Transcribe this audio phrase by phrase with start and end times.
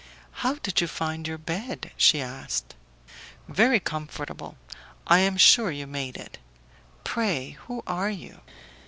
[0.41, 2.73] "How did you find your bed?" she asked.
[3.47, 4.57] "Very comfortable;
[5.05, 6.39] I am sure you made it.
[7.03, 8.41] Pray, who are you?"